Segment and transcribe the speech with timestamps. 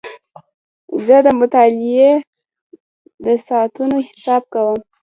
[1.05, 2.11] زه د مطالعې
[3.23, 4.77] د ساعتونو حساب کوم.